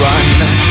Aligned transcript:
run. 0.00 0.61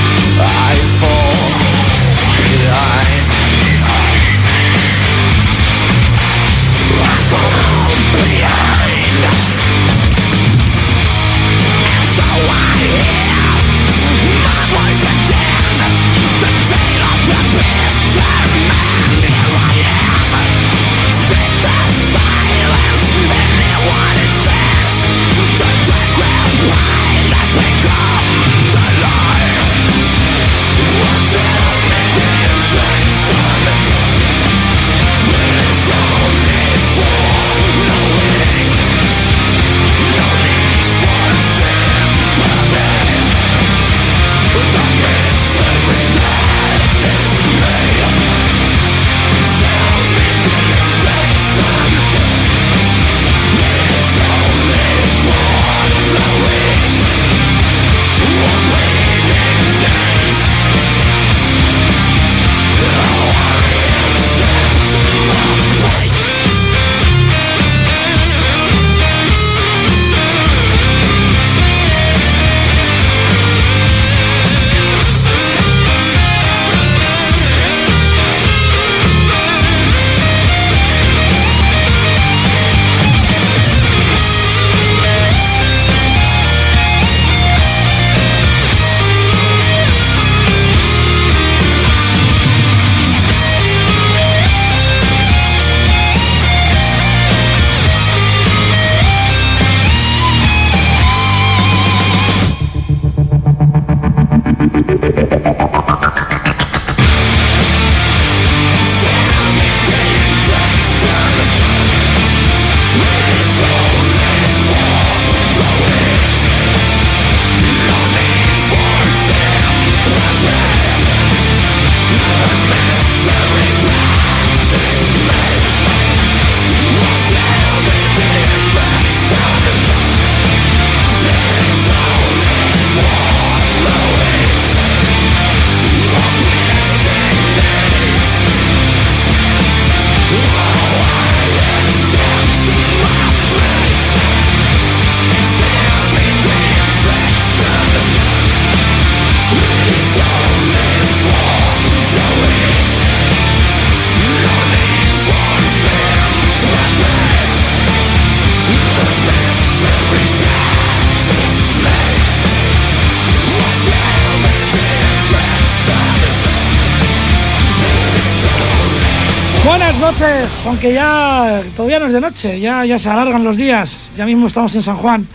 Aunque 170.66 170.94
ya 170.94 171.64
todavía 171.76 172.00
no 172.00 172.08
es 172.08 172.14
de 172.14 172.22
noche, 172.22 172.60
ya, 172.60 172.86
ya 172.86 173.00
se 173.00 173.10
alargan 173.10 173.44
los 173.44 173.58
días, 173.58 174.12
ya 174.16 174.26
mismo 174.26 174.48
estamos 174.48 174.76
en 174.76 174.82
San 174.82 174.96
Juan. 174.96 175.28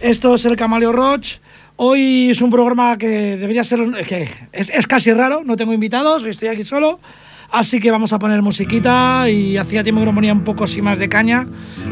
Esto 0.00 0.34
es 0.34 0.44
el 0.46 0.56
Camaleo 0.56 0.92
Roach. 0.92 1.38
Hoy 1.76 2.30
es 2.30 2.40
un 2.40 2.50
programa 2.50 2.96
que 2.96 3.36
debería 3.36 3.64
ser, 3.64 3.80
que 4.06 4.28
es, 4.52 4.86
casi 4.86 5.12
raro, 5.12 5.42
no 5.44 5.56
tengo 5.56 5.72
invitados, 5.72 6.24
estoy 6.24 6.48
aquí 6.48 6.64
solo, 6.64 7.00
así 7.50 7.80
que 7.80 7.90
vamos 7.90 8.12
a 8.12 8.18
poner 8.18 8.42
musiquita 8.42 9.28
y 9.28 9.56
hacía 9.56 9.82
tiempo 9.82 10.00
que 10.00 10.06
no 10.06 10.14
ponía 10.14 10.32
un 10.32 10.44
poco 10.44 10.64
así 10.64 10.80
más 10.82 10.98
de 10.98 11.08
caña, 11.08 11.46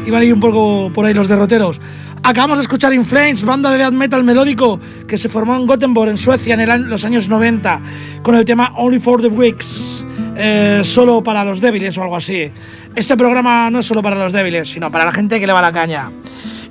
iban 0.05 0.21
a 0.21 0.25
ir 0.25 0.33
un 0.33 0.39
poco 0.39 0.91
por 0.93 1.05
ahí 1.05 1.13
los 1.13 1.27
derroteros. 1.27 1.81
Acabamos 2.23 2.57
de 2.57 2.63
escuchar 2.63 2.93
In 2.93 3.05
Flames, 3.05 3.43
banda 3.43 3.71
de 3.71 3.77
death 3.77 3.93
metal 3.93 4.23
melódico 4.23 4.79
que 5.07 5.17
se 5.17 5.29
formó 5.29 5.55
en 5.55 5.65
Gothenburg, 5.65 6.09
en 6.09 6.17
Suecia, 6.17 6.55
en 6.55 6.89
los 6.89 7.05
años 7.05 7.29
90, 7.29 7.81
con 8.23 8.35
el 8.35 8.45
tema 8.45 8.73
Only 8.77 8.99
for 8.99 9.21
the 9.21 9.27
Weeks, 9.27 10.05
eh, 10.41 10.81
solo 10.85 11.21
para 11.21 11.43
los 11.43 11.59
débiles 11.59 11.97
o 11.97 12.01
algo 12.01 12.15
así. 12.15 12.49
Este 12.95 13.17
programa 13.17 13.69
no 13.69 13.79
es 13.79 13.85
solo 13.85 14.01
para 14.01 14.15
los 14.15 14.31
débiles, 14.31 14.69
sino 14.69 14.89
para 14.89 15.03
la 15.03 15.11
gente 15.11 15.37
que 15.37 15.45
le 15.45 15.51
va 15.51 15.61
la 15.61 15.73
caña. 15.73 16.09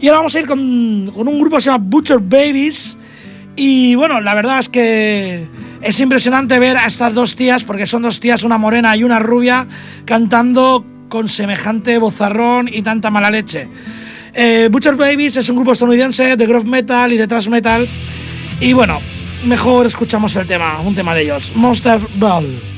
Y 0.00 0.09
ahora 0.09 0.20
vamos 0.20 0.35
a 0.35 0.41
ir 0.41 0.47
con, 0.47 0.59
un 0.59 1.41
grupo 1.41 1.56
que 1.56 1.62
se 1.62 1.70
llama 1.70 1.85
Butcher 1.87 2.19
Babies. 2.19 2.97
Y 3.56 3.94
bueno, 3.94 4.23
la 4.23 4.32
verdad 4.32 4.61
es 4.61 4.70
que 4.70 5.47
es 5.82 6.00
impresionante 6.00 6.59
ver 6.59 6.79
a 6.79 6.87
estas 6.87 7.12
dos 7.12 7.37
tías, 7.37 7.62
porque 7.62 7.85
son 7.85 8.03
dos 8.03 8.20
tías, 8.20 8.43
una 8.43 8.56
morena 8.56 8.97
y 8.97 9.05
una 9.05 9.19
rubia, 9.19 9.67
cantando 10.06 10.87
con 11.11 11.29
semejante 11.29 11.99
bozarrón 11.99 12.70
y 12.73 12.81
tanta 12.81 13.11
mala 13.11 13.31
leche. 13.31 13.69
Eh, 14.32 14.69
Butcher 14.70 14.94
Babies 14.94 15.37
es 15.37 15.49
un 15.50 15.56
grupo 15.56 15.73
estadounidense 15.73 16.37
de 16.37 16.47
groove 16.47 16.67
metal 16.67 17.12
y 17.12 17.19
de 17.19 17.26
thrash 17.26 17.49
metal. 17.49 17.87
Y 18.61 18.73
bueno, 18.73 18.99
mejor 19.44 19.85
escuchamos 19.85 20.35
el 20.37 20.47
tema, 20.47 20.81
un 20.81 20.94
tema 20.94 21.15
de 21.15 21.23
ellos, 21.23 21.53
Monster 21.55 22.00
Ball. 22.15 22.77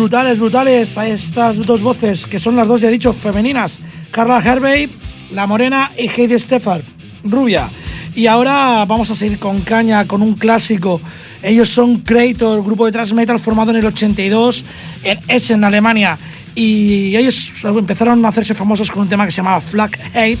brutales, 0.00 0.38
brutales 0.38 0.96
a 0.96 1.06
estas 1.06 1.58
dos 1.58 1.82
voces, 1.82 2.26
que 2.26 2.38
son 2.38 2.56
las 2.56 2.66
dos, 2.66 2.80
ya 2.80 2.88
he 2.88 2.90
dicho, 2.90 3.12
femeninas. 3.12 3.78
Carla 4.10 4.40
Hervey, 4.42 4.88
la 5.34 5.46
morena, 5.46 5.90
y 5.94 6.08
Heidi 6.08 6.38
Stefan, 6.38 6.82
rubia. 7.22 7.68
Y 8.14 8.26
ahora 8.26 8.86
vamos 8.86 9.10
a 9.10 9.14
seguir 9.14 9.38
con 9.38 9.60
caña, 9.60 10.06
con 10.06 10.22
un 10.22 10.36
clásico. 10.36 11.02
Ellos 11.42 11.68
son 11.68 11.98
Creator, 11.98 12.64
grupo 12.64 12.86
de 12.86 12.92
thrash 12.92 13.12
metal 13.12 13.38
formado 13.38 13.72
en 13.72 13.76
el 13.76 13.84
82 13.84 14.64
en 15.04 15.18
Essen, 15.28 15.64
Alemania. 15.64 16.18
Y 16.54 17.14
ellos 17.14 17.52
empezaron 17.62 18.24
a 18.24 18.28
hacerse 18.28 18.54
famosos 18.54 18.90
con 18.90 19.02
un 19.02 19.08
tema 19.10 19.26
que 19.26 19.32
se 19.32 19.36
llamaba 19.36 19.60
Flag 19.60 19.98
Hate, 20.14 20.40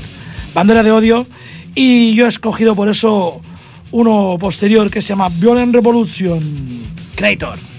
bandera 0.54 0.82
de 0.82 0.90
odio. 0.90 1.26
Y 1.74 2.14
yo 2.14 2.24
he 2.24 2.28
escogido 2.28 2.74
por 2.74 2.88
eso 2.88 3.42
uno 3.90 4.38
posterior 4.40 4.90
que 4.90 5.02
se 5.02 5.08
llama 5.08 5.28
Violent 5.28 5.74
Revolution, 5.74 6.40
Creator. 7.14 7.69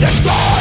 destroy 0.00 0.59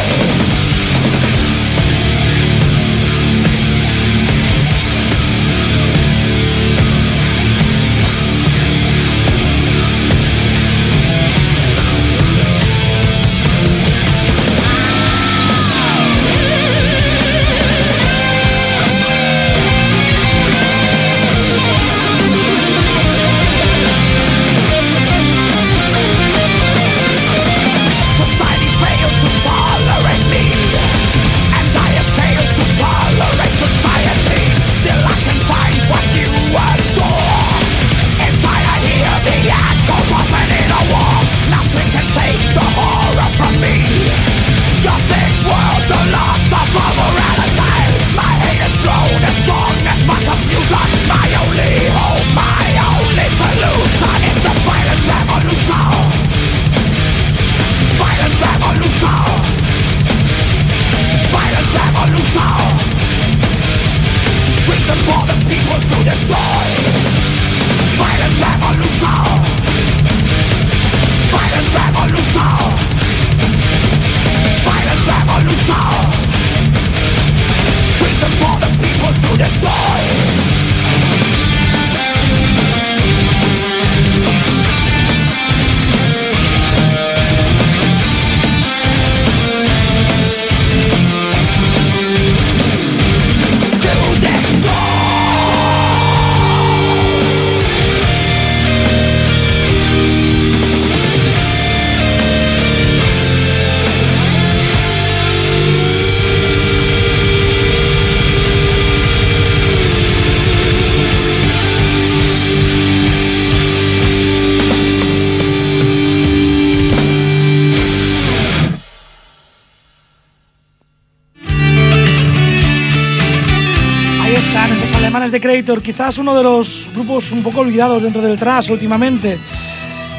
Creator, 125.39 125.81
quizás 125.81 126.17
uno 126.17 126.36
de 126.36 126.43
los 126.43 126.88
grupos 126.93 127.31
un 127.31 127.43
poco 127.43 127.62
olvidados 127.62 128.03
dentro 128.03 128.22
del 128.22 128.38
trash 128.38 128.72
últimamente. 128.72 129.38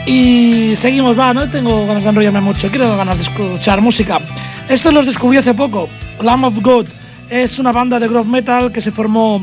Y 0.06 0.74
seguimos, 0.76 1.18
va, 1.18 1.34
no 1.34 1.48
tengo 1.48 1.86
ganas 1.86 2.02
de 2.02 2.10
enrollarme 2.10 2.40
mucho, 2.40 2.70
quiero 2.70 2.96
ganas 2.96 3.18
de 3.18 3.24
escuchar 3.24 3.80
música. 3.80 4.20
Estos 4.68 4.92
los 4.92 5.06
descubrí 5.06 5.38
hace 5.38 5.54
poco, 5.54 5.88
Lamb 6.20 6.44
of 6.44 6.60
God. 6.60 6.86
Es 7.28 7.58
una 7.58 7.72
banda 7.72 8.00
de 8.00 8.08
groove 8.08 8.28
metal 8.28 8.72
que 8.72 8.80
se 8.80 8.90
formó 8.90 9.42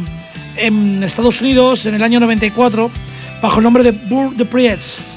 en 0.57 1.03
Estados 1.03 1.41
Unidos 1.41 1.85
en 1.85 1.95
el 1.95 2.03
año 2.03 2.19
94 2.19 2.89
bajo 3.41 3.57
el 3.57 3.63
nombre 3.63 3.83
de 3.83 3.91
Burr 3.91 4.35
the 4.35 4.45
Priests. 4.45 5.15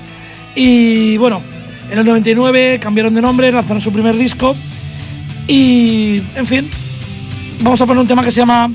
Y 0.54 1.16
bueno, 1.16 1.42
en 1.90 1.98
el 1.98 2.04
99 2.04 2.78
cambiaron 2.80 3.14
de 3.14 3.22
nombre, 3.22 3.50
lanzaron 3.50 3.80
su 3.80 3.92
primer 3.92 4.16
disco. 4.16 4.54
Y, 5.48 6.22
en 6.36 6.46
fin, 6.46 6.70
vamos 7.60 7.80
a 7.80 7.86
poner 7.86 8.00
un 8.00 8.06
tema 8.06 8.22
que 8.22 8.30
se 8.30 8.40
llama 8.40 8.70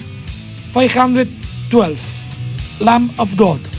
500 0.73 1.44
12 1.69 2.81
Lamb 2.81 3.09
of 3.17 3.35
God. 3.37 3.74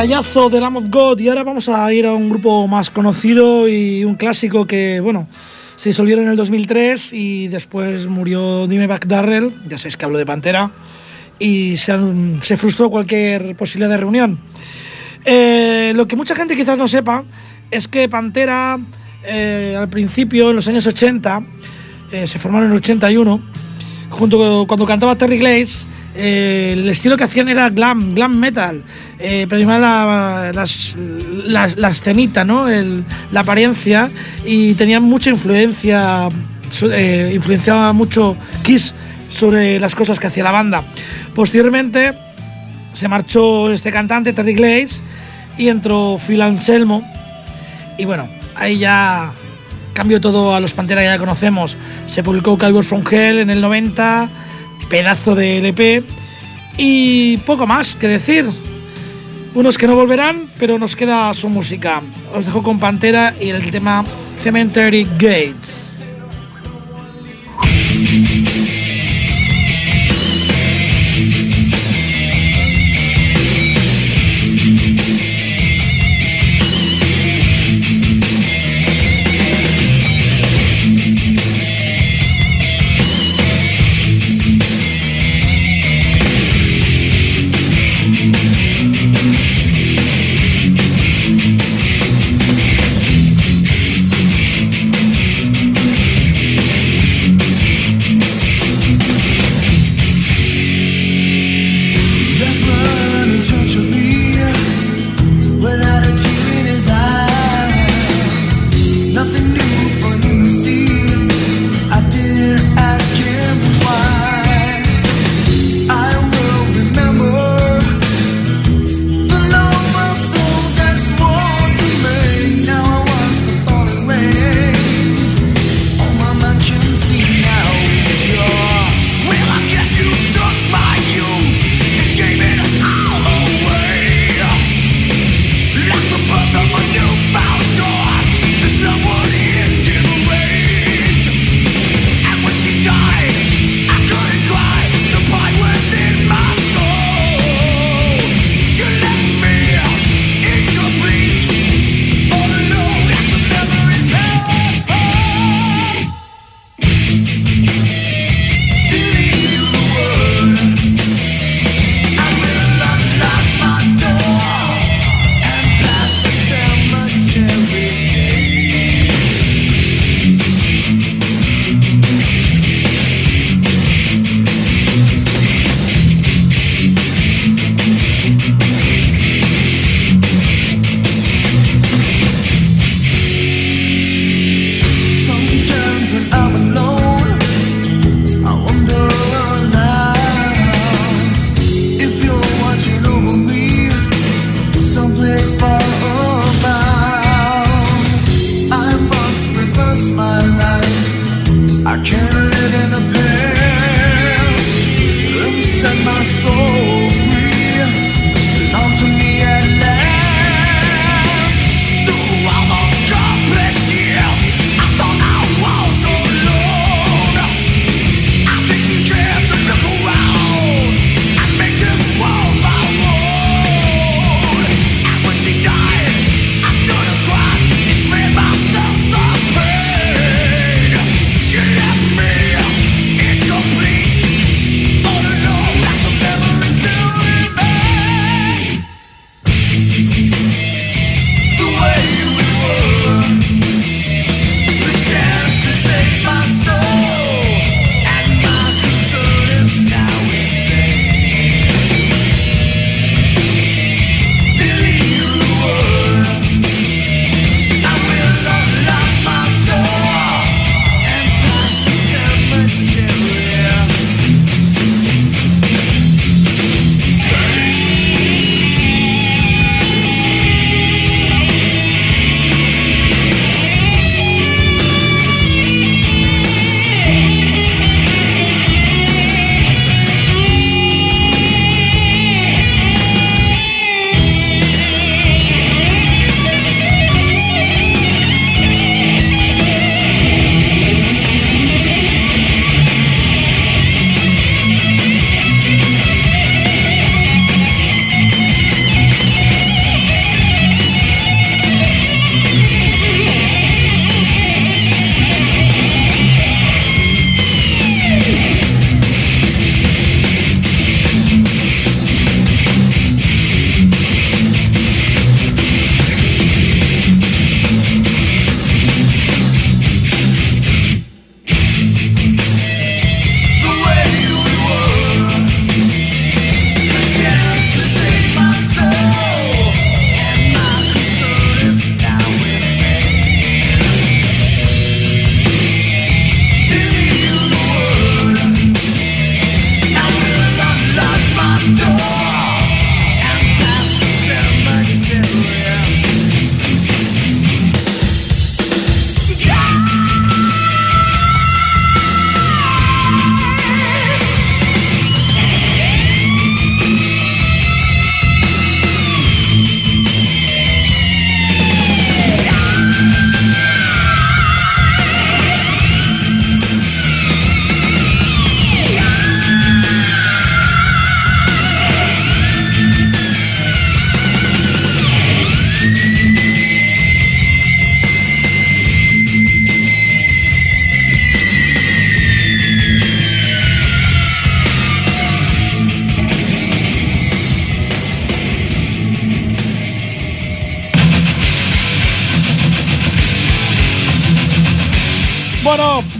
Rayazo 0.00 0.48
de 0.48 0.62
Lamb 0.62 0.78
of 0.78 0.84
God. 0.88 1.20
Y 1.20 1.28
ahora 1.28 1.44
vamos 1.44 1.68
a 1.68 1.92
ir 1.92 2.06
a 2.06 2.14
un 2.14 2.30
grupo 2.30 2.66
más 2.66 2.88
conocido 2.88 3.68
y 3.68 4.02
un 4.02 4.14
clásico 4.14 4.66
que, 4.66 4.98
bueno, 5.00 5.28
se 5.76 5.90
disolvieron 5.90 6.24
en 6.24 6.30
el 6.30 6.36
2003 6.38 7.12
y 7.12 7.48
después 7.48 8.06
murió 8.06 8.66
Dime 8.66 8.86
Darrell, 8.86 9.52
ya 9.68 9.76
sabéis 9.76 9.98
que 9.98 10.06
hablo 10.06 10.16
de 10.16 10.24
Pantera, 10.24 10.70
y 11.38 11.76
se, 11.76 12.56
frustró 12.56 12.88
cualquier 12.88 13.54
posibilidad 13.56 13.90
de 13.90 13.98
reunión. 13.98 14.38
Eh, 15.26 15.92
lo 15.94 16.08
que 16.08 16.16
mucha 16.16 16.34
gente 16.34 16.56
quizás 16.56 16.78
no 16.78 16.88
sepa 16.88 17.22
es 17.70 17.86
que 17.86 18.08
Pantera 18.08 18.78
eh, 19.22 19.76
al 19.78 19.90
principio, 19.90 20.48
en 20.48 20.56
los 20.56 20.66
años 20.66 20.86
80, 20.86 21.42
eh, 22.10 22.26
se 22.26 22.38
formaron 22.38 22.68
en 22.68 22.72
el 22.72 22.78
81, 22.78 23.38
junto 24.08 24.64
cuando 24.66 24.86
cantaba 24.86 25.14
Terry 25.14 25.36
Glaze, 25.36 25.90
el 26.16 26.88
estilo 26.88 27.18
que 27.18 27.24
hacían 27.24 27.48
era 27.48 27.68
glam, 27.68 28.14
glam 28.14 28.36
metal, 28.36 28.82
eh, 29.20 29.46
la, 31.46 31.68
la, 31.76 31.88
escenita, 31.88 32.44
¿no? 32.44 32.66
la 32.68 33.40
apariencia 33.40 34.10
y 34.44 34.74
tenían 34.74 35.02
mucha 35.02 35.30
influencia, 35.30 36.28
eh, 36.92 37.32
influenciaba 37.34 37.92
mucho 37.92 38.36
Kiss 38.62 38.94
sobre 39.28 39.78
las 39.78 39.94
cosas 39.94 40.18
que 40.18 40.26
hacía 40.26 40.44
la 40.44 40.52
banda. 40.52 40.82
Posteriormente 41.34 42.14
se 42.92 43.08
marchó 43.08 43.70
este 43.70 43.92
cantante, 43.92 44.32
Terry 44.32 44.54
Glaze, 44.54 45.00
y 45.56 45.68
entró 45.68 46.18
Phil 46.18 46.42
Anselmo, 46.42 47.04
y 47.98 48.04
bueno, 48.06 48.28
ahí 48.56 48.78
ya 48.78 49.30
cambió 49.92 50.20
todo 50.20 50.54
a 50.54 50.60
los 50.60 50.72
Pantera 50.72 51.02
que 51.02 51.08
ya 51.08 51.18
conocemos. 51.18 51.76
Se 52.06 52.22
publicó 52.22 52.56
Calvert 52.56 52.86
from 52.86 53.04
Hell 53.08 53.40
en 53.40 53.50
el 53.50 53.60
90 53.60 54.28
pedazo 54.88 55.34
de 55.34 55.58
LP. 55.58 56.02
Y 56.76 57.36
poco 57.38 57.66
más 57.66 57.94
que 57.94 58.08
decir. 58.08 58.46
Unos 59.52 59.76
que 59.76 59.88
no 59.88 59.96
volverán, 59.96 60.48
pero 60.58 60.78
nos 60.78 60.94
queda 60.94 61.34
su 61.34 61.48
música. 61.48 62.02
Os 62.34 62.46
dejo 62.46 62.62
con 62.62 62.78
Pantera 62.78 63.34
y 63.40 63.50
el 63.50 63.68
tema 63.70 64.04
Cemetery 64.42 65.04
Gates. 65.18 65.89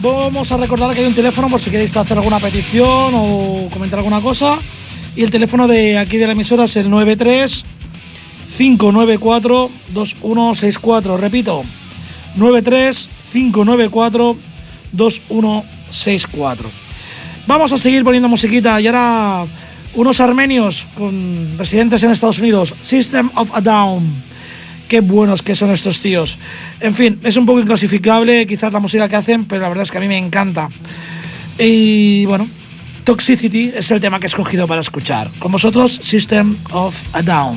Vamos 0.01 0.51
a 0.53 0.57
recordar 0.57 0.95
que 0.95 1.01
hay 1.01 1.07
un 1.07 1.15
teléfono 1.15 1.49
por 1.49 1.61
si 1.61 1.71
queréis 1.71 1.97
hacer 1.97 2.17
alguna 2.17 2.39
petición 2.39 3.13
o 3.15 3.69
comentar 3.73 3.99
alguna 3.99 4.21
cosa. 4.21 4.59
Y 5.17 5.23
el 5.23 5.31
teléfono 5.31 5.67
de 5.67 5.99
aquí 5.99 6.17
de 6.17 6.27
la 6.27 6.33
emisora 6.33 6.65
es 6.65 6.77
el 6.77 6.89
93 6.89 7.65
594 8.57 9.71
2164. 9.93 11.17
Repito, 11.17 11.65
93 12.37 13.09
594 13.33 14.37
2164. 14.93 16.71
Vamos 17.47 17.73
a 17.73 17.79
seguir 17.79 18.05
poniendo 18.05 18.29
musiquita 18.29 18.81
y 18.81 18.87
ahora 18.87 19.47
unos 19.95 20.21
armenios 20.21 20.87
con 20.97 21.59
residentes 21.59 22.03
en 22.03 22.13
Estados 22.13 22.39
Unidos, 22.39 22.75
System 22.81 23.31
of 23.35 23.51
a 23.53 23.61
Down. 23.61 24.31
Qué 24.91 25.03
buenos 25.03 25.41
que 25.41 25.55
son 25.55 25.71
estos 25.71 26.01
tíos. 26.01 26.37
En 26.81 26.97
fin, 26.97 27.21
es 27.23 27.37
un 27.37 27.47
poco 27.47 27.61
inclasificable 27.61 28.45
quizás 28.45 28.73
la 28.73 28.81
música 28.81 29.09
que 29.09 29.15
hacen, 29.15 29.45
pero 29.45 29.63
la 29.63 29.69
verdad 29.69 29.85
es 29.85 29.91
que 29.93 29.99
a 29.99 30.01
mí 30.01 30.09
me 30.09 30.19
encanta. 30.19 30.69
Y 31.61 32.27
bueno, 32.27 32.49
Toxicity 33.05 33.71
es 33.73 33.89
el 33.93 34.01
tema 34.01 34.19
que 34.19 34.27
he 34.27 34.33
escogido 34.35 34.67
para 34.67 34.81
escuchar. 34.81 35.31
Con 35.39 35.53
vosotros, 35.53 36.01
System 36.03 36.57
of 36.73 37.01
a 37.15 37.23
Down. 37.23 37.57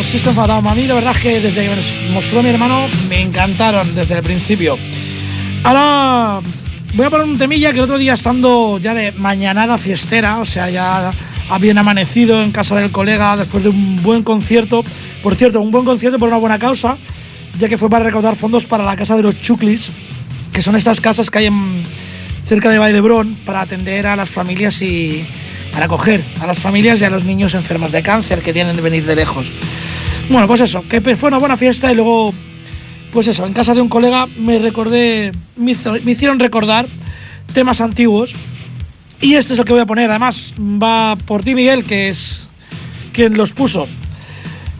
tremendo 0.00 0.02
System 0.02 0.38
of 0.38 0.66
A 0.66 0.74
mí 0.74 0.86
la 0.86 0.94
verdad 0.94 1.14
es 1.16 1.22
que 1.22 1.40
desde 1.40 1.62
que 1.62 1.68
me 1.68 2.10
mostró 2.12 2.42
mi 2.42 2.48
hermano 2.48 2.86
me 3.08 3.20
encantaron 3.20 3.94
desde 3.94 4.16
el 4.16 4.22
principio. 4.22 4.78
Ahora 5.62 6.40
voy 6.94 7.06
a 7.06 7.10
poner 7.10 7.26
un 7.26 7.38
temilla 7.38 7.72
que 7.72 7.78
el 7.78 7.84
otro 7.84 7.98
día 7.98 8.14
estando 8.14 8.78
ya 8.78 8.94
de 8.94 9.12
mañanada 9.12 9.78
fiestera, 9.78 10.38
o 10.38 10.44
sea, 10.44 10.70
ya 10.70 11.12
habían 11.50 11.78
amanecido 11.78 12.42
en 12.42 12.52
casa 12.52 12.76
del 12.76 12.90
colega 12.90 13.36
después 13.36 13.62
de 13.62 13.70
un 13.70 14.02
buen 14.02 14.22
concierto. 14.22 14.84
Por 15.22 15.34
cierto, 15.36 15.60
un 15.60 15.70
buen 15.70 15.84
concierto 15.84 16.18
por 16.18 16.28
una 16.28 16.38
buena 16.38 16.58
causa, 16.58 16.96
ya 17.58 17.68
que 17.68 17.76
fue 17.76 17.90
para 17.90 18.04
recaudar 18.04 18.36
fondos 18.36 18.66
para 18.66 18.84
la 18.84 18.96
casa 18.96 19.16
de 19.16 19.22
los 19.22 19.40
Chuclis, 19.40 19.90
que 20.52 20.62
son 20.62 20.76
estas 20.76 21.00
casas 21.00 21.30
que 21.30 21.38
hay 21.40 21.46
en, 21.46 21.82
cerca 22.46 22.70
de 22.70 22.78
Valdebrón 22.78 23.36
para 23.44 23.60
atender 23.60 24.06
a 24.06 24.16
las 24.16 24.28
familias 24.28 24.80
y, 24.82 25.24
para 25.72 25.86
acoger 25.86 26.24
a 26.40 26.46
las 26.46 26.58
familias 26.58 27.00
y 27.00 27.04
a 27.04 27.10
los 27.10 27.24
niños 27.24 27.54
enfermos 27.54 27.92
de 27.92 28.02
cáncer 28.02 28.40
que 28.40 28.52
tienen 28.52 28.76
de 28.76 28.82
venir 28.82 29.04
de 29.04 29.16
lejos. 29.16 29.52
Bueno, 30.30 30.46
pues 30.46 30.60
eso, 30.60 30.84
que 30.88 31.00
fue 31.16 31.28
una 31.28 31.38
buena 31.38 31.56
fiesta 31.56 31.90
y 31.90 31.96
luego, 31.96 32.32
pues 33.12 33.26
eso, 33.26 33.44
en 33.46 33.52
casa 33.52 33.74
de 33.74 33.80
un 33.80 33.88
colega 33.88 34.28
me 34.38 34.60
recordé, 34.60 35.32
me, 35.56 35.72
hicieron 35.72 36.38
recordar 36.38 36.86
temas 37.52 37.80
antiguos. 37.80 38.34
Y 39.20 39.34
este 39.34 39.54
es 39.54 39.58
el 39.58 39.64
que 39.64 39.72
voy 39.72 39.82
a 39.82 39.86
poner. 39.86 40.08
Además, 40.08 40.54
va 40.56 41.16
por 41.16 41.42
ti, 41.42 41.56
Miguel, 41.56 41.82
que 41.82 42.08
es 42.08 42.42
quien 43.12 43.36
los 43.36 43.52
puso. 43.52 43.88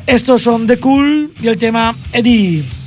Estos 0.06 0.42
son 0.42 0.68
The 0.68 0.78
Cool 0.78 1.34
y 1.40 1.48
el 1.48 1.58
tema 1.58 1.96
Eddie. 2.12 2.79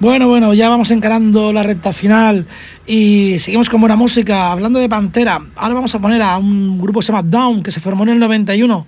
Bueno, 0.00 0.28
bueno, 0.28 0.54
ya 0.54 0.70
vamos 0.70 0.90
encarando 0.92 1.52
la 1.52 1.62
recta 1.62 1.92
final 1.92 2.46
y 2.86 3.38
seguimos 3.38 3.68
con 3.68 3.80
buena 3.80 3.96
música. 3.96 4.50
Hablando 4.50 4.78
de 4.78 4.88
Pantera, 4.88 5.38
ahora 5.56 5.74
vamos 5.74 5.94
a 5.94 5.98
poner 5.98 6.22
a 6.22 6.38
un 6.38 6.80
grupo 6.80 7.00
que 7.00 7.06
se 7.06 7.12
llama 7.12 7.28
Down, 7.28 7.62
que 7.62 7.70
se 7.70 7.80
formó 7.80 8.04
en 8.04 8.08
el 8.08 8.18
91, 8.18 8.86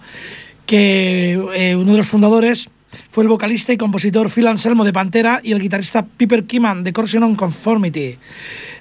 que 0.65 1.33
eh, 1.55 1.77
uno 1.77 1.93
de 1.93 1.99
los 1.99 2.07
fundadores 2.07 2.71
fue 3.11 3.25
el 3.25 3.29
vocalista 3.29 3.75
y 3.75 3.77
compositor 3.77 4.31
Phil 4.31 4.47
Anselmo 4.47 4.87
de 4.87 4.95
Pantera 4.95 5.41
y 5.43 5.53
el 5.53 5.61
guitarrista 5.61 6.03
Piper 6.03 6.45
Kiman 6.45 6.83
de 6.83 6.95
Corsion 6.95 7.25
on 7.25 7.37
Conformity. 7.37 8.17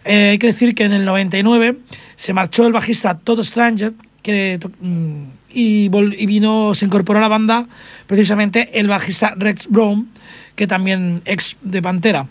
Eh, 0.05 0.29
hay 0.29 0.37
que 0.37 0.47
decir 0.47 0.73
que 0.73 0.85
en 0.85 0.93
el 0.93 1.03
99 1.03 1.79
se 2.15 2.31
marchó 2.31 2.65
el 2.65 2.71
bajista 2.71 3.19
Todd 3.19 3.43
Stranger 3.43 3.91
mm, 3.91 5.23
y, 5.53 5.89
y, 5.91 6.25
vino, 6.27 6.75
se 6.75 6.85
incorporó 6.85 7.19
a 7.19 7.23
la 7.23 7.27
banda 7.27 7.67
precisamente 8.07 8.79
el 8.79 8.87
bajista 8.87 9.33
Rex 9.35 9.67
Brown 9.67 10.07
que 10.55 10.67
también 10.67 11.21
ex 11.25 11.55
de 11.61 11.81
Pantera. 11.81 12.27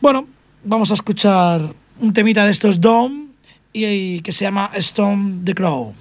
Bueno, 0.00 0.26
vamos 0.64 0.90
a 0.90 0.94
escuchar 0.94 1.60
un 2.00 2.12
temita 2.12 2.44
de 2.44 2.50
estos 2.50 2.80
Dome 2.80 3.26
y, 3.72 3.84
y 3.84 4.20
que 4.20 4.32
se 4.32 4.44
llama 4.44 4.70
Stone 4.74 5.40
the 5.44 5.54
Crow. 5.54 5.94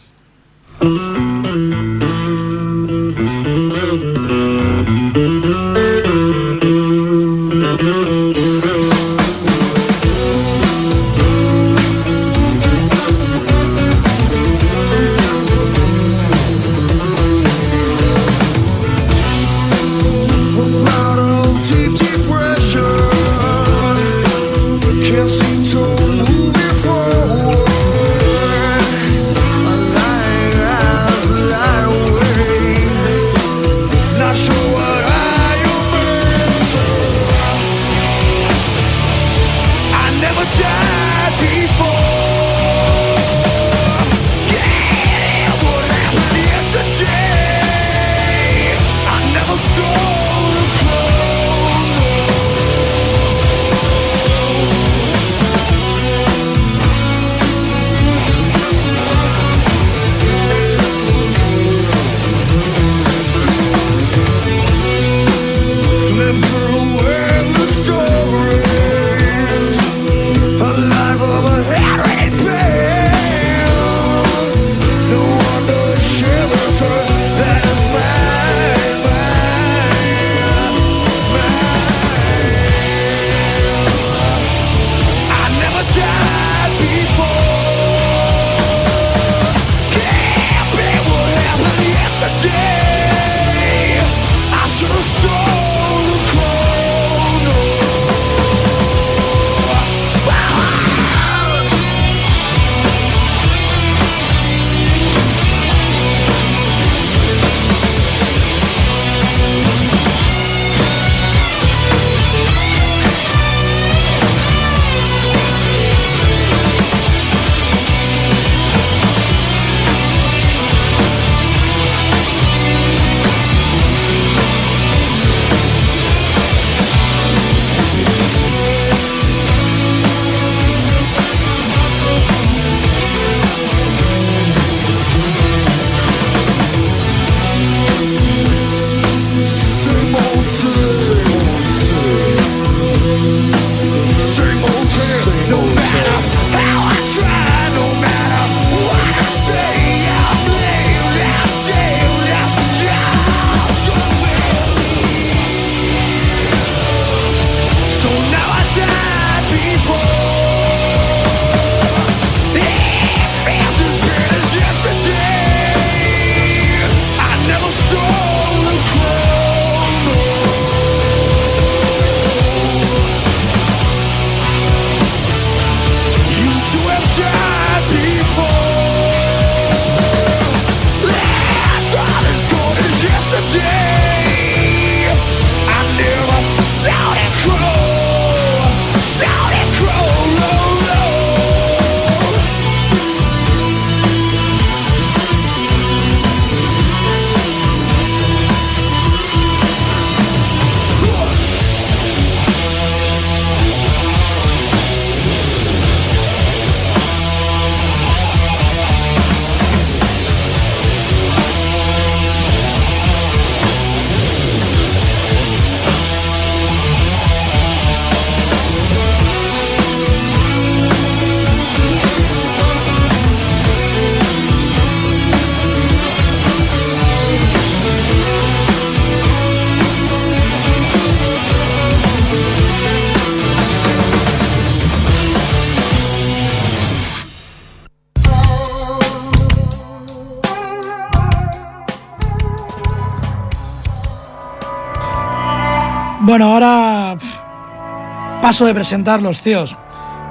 Paso 248.45 248.67
de 248.67 248.75
presentarlos, 248.75 249.41
tíos. 249.41 249.75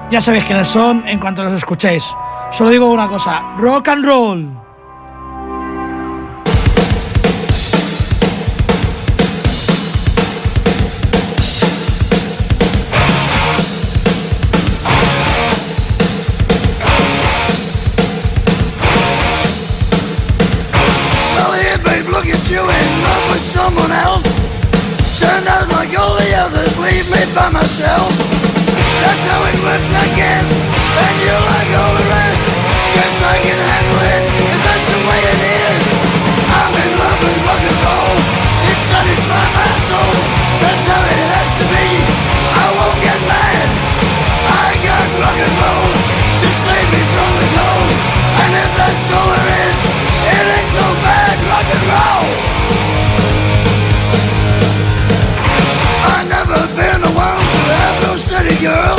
Ya 0.09 0.21
sabéis 0.21 0.45
quiénes 0.45 0.69
son 0.69 1.03
en 1.09 1.19
cuanto 1.19 1.43
los 1.43 1.53
escuchéis. 1.53 2.05
Solo 2.53 2.71
digo 2.71 2.89
una 2.89 3.09
cosa, 3.09 3.43
rock 3.59 3.89
and 3.89 4.05
roll. 4.05 4.64
others 26.45 26.77
leave 26.77 27.09
me 27.09 27.23
by 27.33 27.49
myself. 27.49 28.13
That's 29.01 29.25
how 29.33 29.41
it 29.49 29.57
works, 29.65 29.91
I 29.97 30.07
guess. 30.13 30.49
And 31.05 31.17
you 31.25 31.33
like 31.33 31.71
all 31.81 31.95
the 31.97 32.05
rest. 32.05 32.45
Guess 32.93 33.17
I 33.25 33.37
can 33.41 33.59
handle 33.73 34.01
it, 34.13 34.23
and 34.53 34.61
that's 34.61 34.89
the 34.93 35.01
way 35.09 35.21
it 35.25 35.41
is. 35.41 35.85
I'm 36.45 36.75
in 36.85 36.93
love 37.01 37.19
with 37.25 37.39
rock 37.49 37.65
and 37.65 37.79
roll. 37.81 38.17
It 38.71 38.79
satisfies 38.93 39.53
my 39.57 39.73
soul. 39.89 40.13
That's 40.61 40.87
You're 58.65 58.94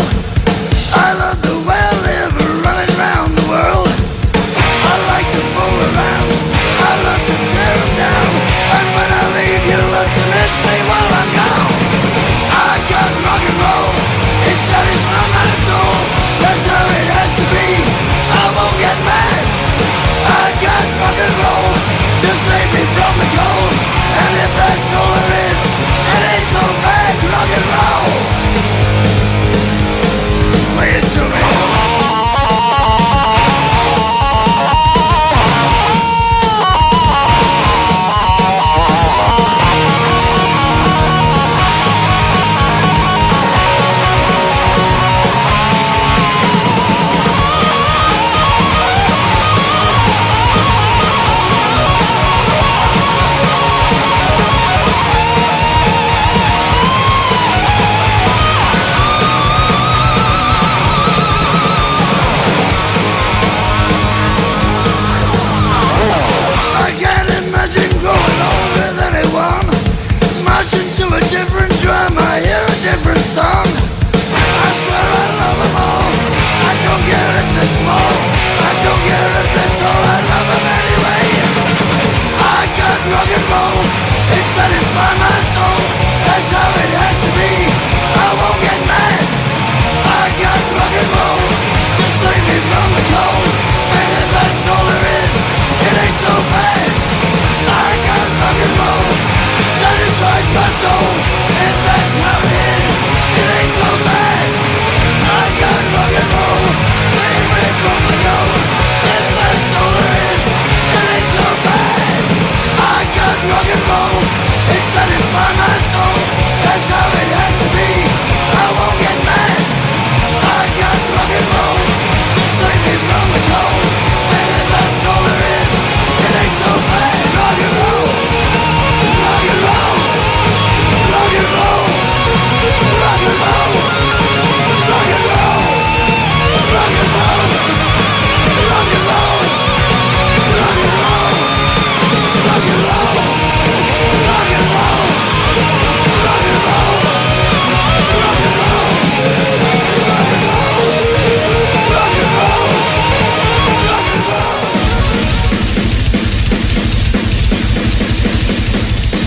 soul. 100.86 101.15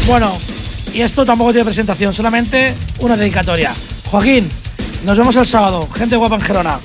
Bueno, 0.09 0.33
y 0.95 1.03
esto 1.03 1.27
tampoco 1.27 1.53
tiene 1.53 1.67
presentación, 1.67 2.15
solamente 2.15 2.75
una 3.01 3.15
dedicatoria. 3.15 3.75
Joaquín, 4.07 4.49
nos 5.05 5.19
vemos 5.19 5.37
el 5.37 5.45
sábado. 5.45 5.87
Gente 5.95 6.17
guapa 6.17 6.37
en 6.37 6.41
Gerona. 6.41 6.81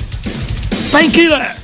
Painkiller. 0.91 1.62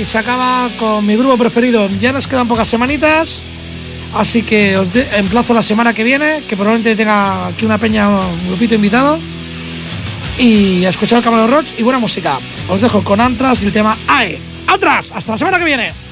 Y 0.00 0.04
se 0.06 0.16
acaba 0.16 0.70
con 0.78 1.04
mi 1.04 1.14
grupo 1.14 1.36
preferido. 1.36 1.86
Ya 2.00 2.12
nos 2.12 2.26
quedan 2.26 2.48
pocas 2.48 2.68
semanitas, 2.68 3.36
así 4.14 4.42
que 4.42 4.78
os 4.78 4.88
emplazo 4.94 5.52
la 5.52 5.62
semana 5.62 5.92
que 5.92 6.04
viene, 6.04 6.42
que 6.48 6.56
probablemente 6.56 6.96
tenga 6.96 7.48
aquí 7.48 7.66
una 7.66 7.76
peña, 7.76 8.08
un 8.08 8.48
grupito 8.48 8.74
invitado. 8.74 9.18
Y 10.38 10.84
a 10.86 10.88
escuchar 10.88 11.18
el 11.18 11.24
Camarón 11.24 11.50
Roach 11.50 11.72
y 11.76 11.82
buena 11.82 11.98
música. 11.98 12.38
Os 12.68 12.80
dejo 12.80 13.04
con 13.04 13.20
Antras 13.20 13.62
y 13.62 13.66
el 13.66 13.72
tema 13.72 13.98
AE. 14.06 14.38
¡Antras! 14.66 15.12
¡Hasta 15.14 15.32
la 15.32 15.38
semana 15.38 15.58
que 15.58 15.64
viene! 15.64 16.09